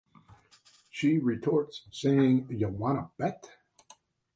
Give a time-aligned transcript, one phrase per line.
[0.89, 3.45] She retorts saying ya wanna bet?